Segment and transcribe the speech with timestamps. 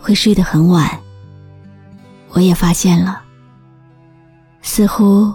[0.00, 0.98] 会睡得很晚。
[2.30, 3.22] 我也发现了，
[4.62, 5.32] 似乎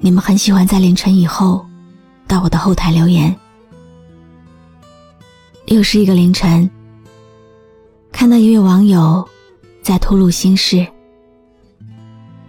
[0.00, 1.64] 你们很喜欢在凌晨以后
[2.26, 3.34] 到我的后台留言。
[5.66, 6.68] 又是一个凌晨，
[8.12, 9.26] 看到一位网友
[9.82, 10.86] 在吐露心事。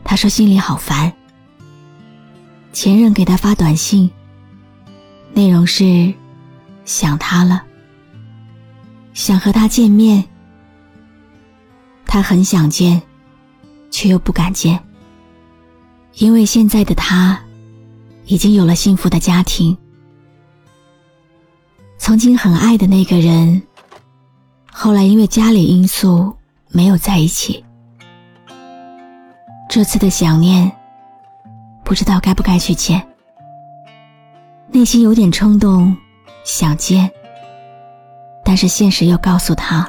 [0.03, 1.11] 他说心里好烦，
[2.71, 4.09] 前任给他发短信，
[5.33, 6.13] 内容是
[6.85, 7.63] 想他了。
[9.13, 10.23] 想和他见面，
[12.17, 12.99] 他很想见，
[13.91, 14.83] 却又不敢见，
[16.15, 17.39] 因为现在的他
[18.25, 19.77] 已经有了幸福的家庭。
[21.99, 23.61] 曾经很爱的那个人，
[24.71, 26.35] 后来因为家里因素
[26.69, 27.63] 没有在一起。
[29.69, 30.71] 这次的想念，
[31.83, 33.07] 不知道该不该去见，
[34.71, 35.95] 内心有点冲动，
[36.43, 37.11] 想见。
[38.43, 39.87] 但是现实又告诉他，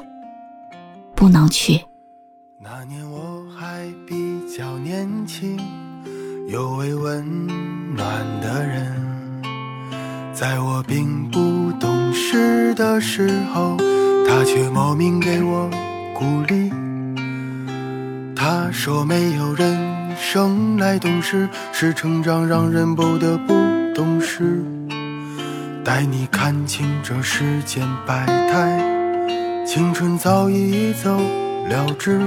[1.15, 1.83] 不能去。
[6.48, 7.47] 有位温
[7.94, 8.91] 暖的人，
[10.32, 13.76] 在我并不懂事的时候，
[14.26, 15.69] 他却莫名给我
[16.14, 16.72] 鼓励。
[18.34, 19.76] 他说没有人
[20.16, 23.53] 生来懂事，是成长让人不得不
[23.94, 24.64] 懂事。
[25.84, 31.14] 带你看清这世间百态，青春早已走
[31.69, 32.19] 了之。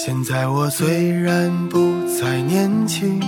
[0.00, 3.20] 现在我虽然不再年轻，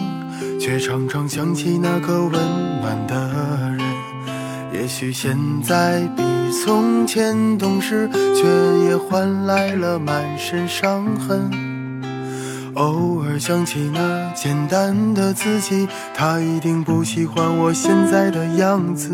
[0.61, 2.33] 却常常想起那个温
[2.81, 3.81] 暖的人。
[4.73, 6.23] 也许现在比
[6.63, 8.45] 从前懂事，却
[8.85, 11.51] 也换来了满身伤痕。
[12.75, 19.11] 偶尔想起那简单的自己，他一定不喜欢我现在的样子。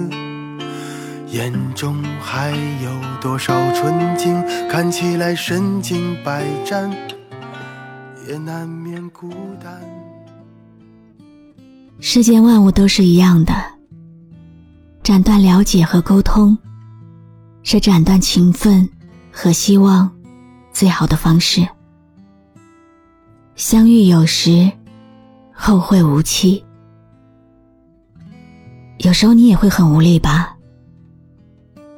[1.30, 4.44] 眼中还有多少纯净？
[4.68, 6.94] 看起来身经百战，
[8.28, 9.30] 也难免孤
[9.62, 9.80] 单。
[12.00, 13.54] 世间万物都是一样的，
[15.02, 16.56] 斩断了解和沟通，
[17.62, 18.88] 是斩断情分
[19.30, 20.10] 和希望
[20.72, 21.66] 最好的方式。
[23.54, 24.70] 相遇有时，
[25.52, 26.62] 后会无期。
[28.98, 30.56] 有时候你也会很无力吧，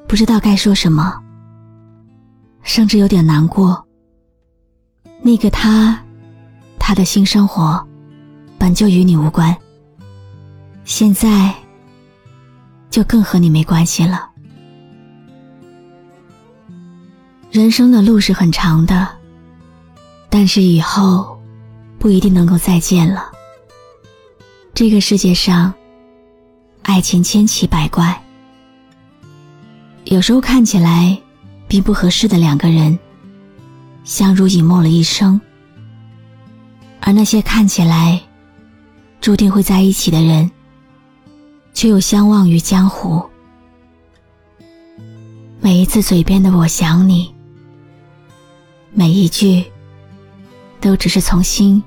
[0.06, 1.21] 不知道该说什么，
[2.62, 3.87] 甚至有点难过。
[5.21, 6.00] 那个他，
[6.88, 7.87] 他的新生活
[8.59, 9.54] 本就与你无关，
[10.87, 11.54] 现在
[12.88, 14.31] 就更和你没关系了。
[17.50, 19.06] 人生的路是很长的，
[20.31, 21.38] 但是以后。
[21.98, 23.32] 不一定能够再见了。
[24.72, 25.75] 这个世界上，
[26.82, 28.22] 爱情千奇百怪，
[30.04, 31.21] 有时候看起来
[31.66, 32.97] 并不合适的两个人，
[34.04, 35.41] 相濡以沫了一生；
[37.09, 38.21] 而那些看起来
[39.19, 40.51] 注定会在一起的人，
[41.72, 43.25] 却又相忘于江湖。
[45.59, 47.34] 每一次嘴边的“我想你”，
[48.93, 49.65] 每一句。
[50.81, 51.83] 都只是从心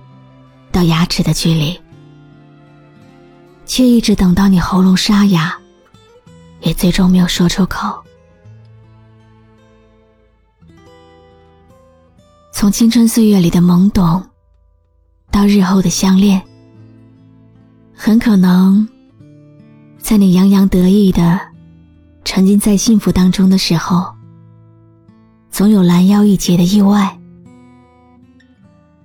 [0.72, 1.80] 到牙齿的距离，
[3.66, 5.56] 却一直等到你喉咙沙哑，
[6.62, 8.04] 也最终没有说出口。
[12.52, 14.28] 从青春岁月里的懵懂，
[15.32, 16.42] 到日后的相恋，
[17.96, 18.88] 很可能
[19.98, 21.40] 在你洋洋得意的
[22.26, 24.14] 沉浸在幸福当中的时候，
[25.50, 27.18] 总有拦腰一截的意外。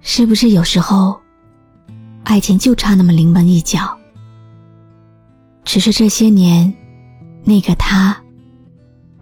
[0.01, 1.19] 是不是有时候，
[2.25, 3.97] 爱情就差那么临门一脚，
[5.65, 6.73] 只是这些年，
[7.45, 8.17] 那个他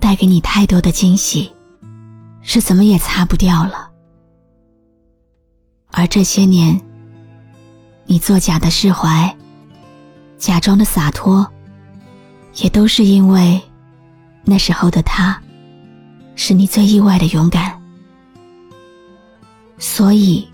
[0.00, 1.50] 带给你太多的惊喜，
[2.42, 3.90] 是怎么也擦不掉了。
[5.90, 6.78] 而这些年，
[8.06, 9.34] 你作假的释怀，
[10.38, 11.46] 假装的洒脱，
[12.56, 13.60] 也都是因为
[14.44, 15.40] 那时候的他，
[16.36, 17.80] 是你最意外的勇敢。
[19.78, 20.48] 所以，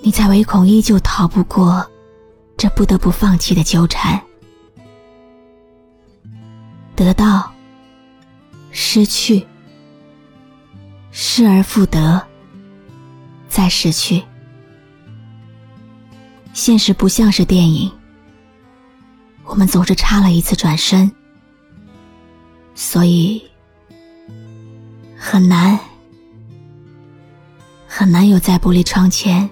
[0.00, 1.84] 你才唯恐依旧逃不过
[2.56, 4.20] 这不得不放弃的纠缠。
[6.94, 7.50] 得到，
[8.70, 9.46] 失去，
[11.10, 12.20] 失而复得，
[13.48, 14.22] 再失去。
[16.52, 17.90] 现实不像是电影，
[19.44, 21.10] 我们总是差了一次转身，
[22.74, 23.42] 所以
[25.16, 25.78] 很难。
[27.94, 29.48] 很难有在玻璃窗前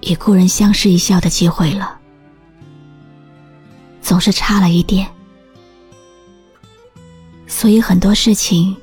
[0.00, 1.98] 与故人相视一笑的机会了，
[4.00, 5.06] 总是差了一点，
[7.46, 8.74] 所以很多事情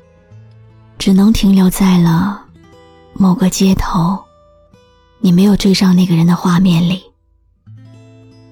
[1.00, 2.46] 只能停留在了
[3.14, 4.24] 某个街头，
[5.20, 7.04] 你没有追上那个人的画面里，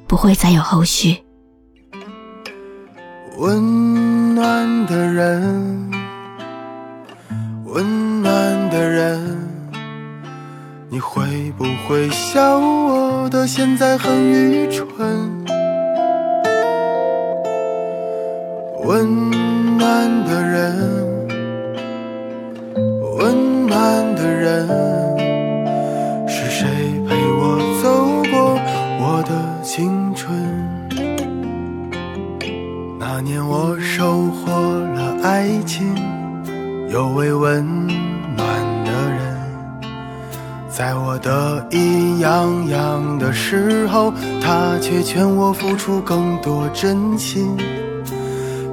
[0.10, 1.24] 不会再有后续。
[3.38, 5.92] 温暖的人，
[7.66, 9.38] 温暖的人。
[10.90, 14.88] 你会不会笑我的现在很愚蠢？
[18.84, 20.99] 温暖的人，
[36.90, 37.88] 有位温
[38.36, 39.40] 暖的人。
[40.68, 47.56] 在我得意洋洋的时候，他却劝我付出更多真心。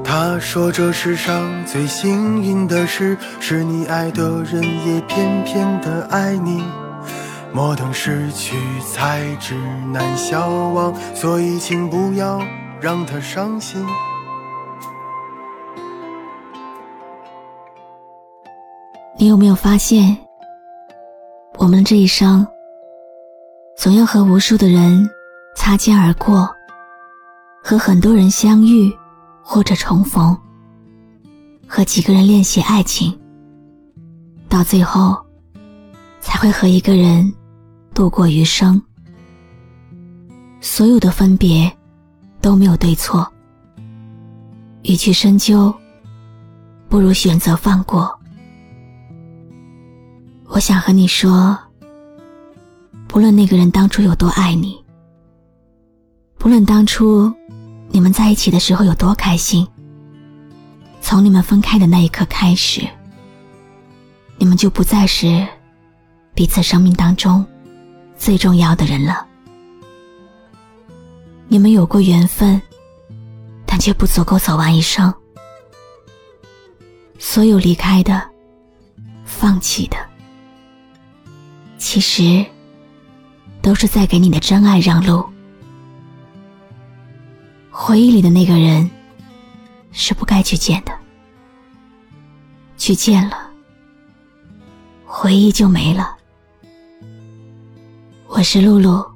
[0.03, 6.63] 他说这世上最幸运的事，是你爱的人也偏偏的爱你。
[7.53, 8.57] 莫等失去
[8.95, 9.55] 才知
[9.93, 12.41] 难消亡，所以请不要
[12.81, 13.85] 让他伤心。
[19.19, 20.15] 你有没有发现？
[21.57, 22.47] 我们这一生，
[23.75, 25.09] 总要和无数的人
[25.57, 26.47] 擦肩而过，
[27.65, 28.95] 和很多人相遇
[29.43, 30.37] 或者重逢，
[31.67, 33.19] 和几个人练习爱情，
[34.51, 35.17] 到最后，
[36.21, 37.33] 才会和一个人
[37.95, 38.81] 度过余生。
[40.61, 41.75] 所有的分别
[42.43, 43.27] 都没有对错，
[44.83, 45.75] 与其深究，
[46.87, 48.15] 不如选择放过。
[50.49, 51.59] 我想和你说，
[53.09, 54.83] 不论那个人当初有多爱你，
[56.39, 57.33] 不论当初
[57.91, 59.67] 你们在一起的时候有多开心，
[61.01, 62.89] 从你们分开的那一刻开始，
[64.39, 65.47] 你们就不再是
[66.35, 67.45] 彼此生命当中
[68.17, 69.27] 最重要的人了。
[71.49, 72.61] 你们有过缘分，
[73.67, 75.13] 但却不足够走完一生。
[77.19, 78.23] 所有离开的、
[79.25, 79.97] 放弃的。
[81.89, 82.45] 其实，
[83.63, 85.25] 都是在给你的真爱让路。
[87.71, 88.91] 回忆里的那个人，
[89.93, 90.91] 是不该去见的。
[92.77, 93.37] 去见了，
[95.05, 96.17] 回忆就没了。
[98.27, 99.07] 我是露露，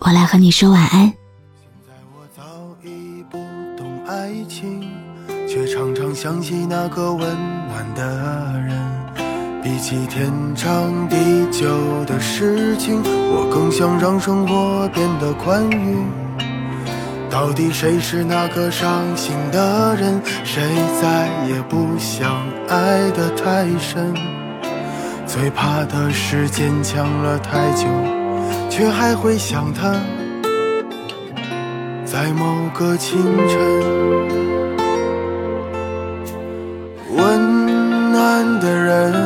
[0.00, 1.14] 我来和你说晚安。
[2.12, 2.42] 我早
[2.82, 3.38] 已不
[3.78, 4.90] 懂爱情，
[5.48, 7.24] 却常常想起那个温
[7.68, 8.85] 暖的人。
[9.66, 11.16] 比起天长地
[11.50, 11.66] 久
[12.04, 15.96] 的事情，我更想让生活变得宽裕。
[17.28, 20.22] 到底谁是那个伤心的人？
[20.44, 20.62] 谁
[21.02, 24.14] 再也不想爱得太深？
[25.26, 27.88] 最怕的是坚强了太久，
[28.70, 29.96] 却还会想他。
[32.04, 33.58] 在某个清晨，
[37.16, 39.25] 温暖的人。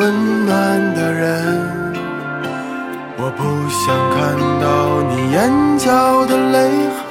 [0.00, 1.92] 温暖的人，
[3.18, 6.88] 我不想看到你眼角的泪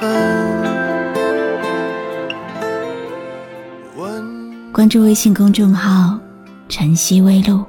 [4.72, 6.18] 关注微信公众号
[6.68, 7.64] “晨曦微露”，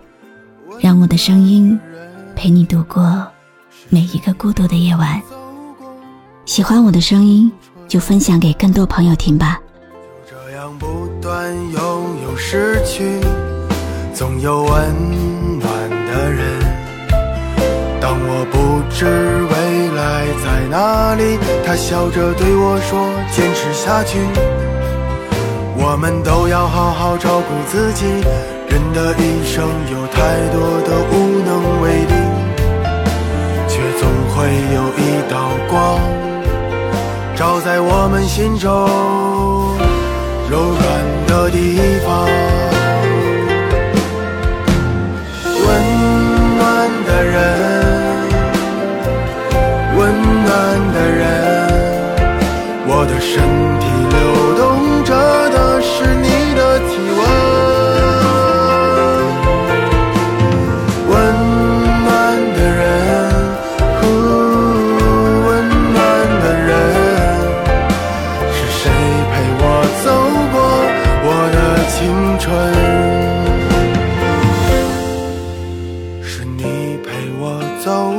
[0.81, 1.79] 让我的声音
[2.35, 3.23] 陪你度过
[3.89, 5.21] 每一个孤独的夜晚。
[6.47, 7.51] 喜欢我的声音，
[7.87, 9.59] 就分享给更多朋友听吧。
[10.25, 13.21] 就这样不断拥有失去。
[14.13, 16.59] 总有温暖的人，
[17.99, 20.01] 当我不知未来。
[20.43, 21.37] 在哪里？
[21.65, 24.17] 他笑着对我说：“坚持下去。”
[25.77, 28.05] 我们都要好好照顾自己。
[28.69, 31.13] 人的一生有太多的无
[31.45, 32.13] 能为力，
[33.67, 35.99] 却总会有一道光，
[37.35, 38.69] 照在我们心中
[40.49, 40.81] 柔软
[41.27, 42.50] 的地方。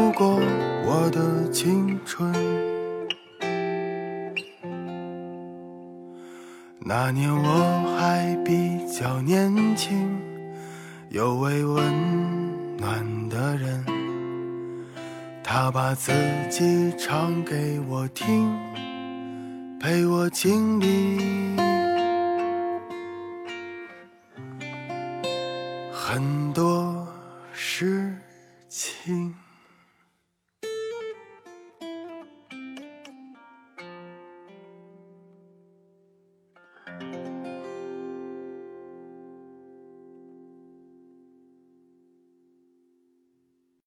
[0.03, 0.41] 走过
[0.85, 2.33] 我的青春。
[6.81, 10.21] 那年我还比较年轻，
[11.09, 13.85] 有位温暖的人，
[15.41, 16.11] 他把自
[16.51, 18.51] 己唱给我听，
[19.79, 21.55] 陪我经历
[25.93, 27.07] 很多
[27.53, 28.12] 事